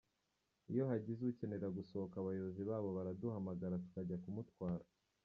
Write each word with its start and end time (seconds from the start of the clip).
Iyo 0.71 0.83
hagize 0.91 1.21
ukenera 1.25 1.67
gusohoka 1.77 2.15
abayobozi 2.19 2.61
babo 2.69 2.89
baraduhamagara 2.97 3.81
tukajya 3.85 4.15
kumutwara. 4.23 4.85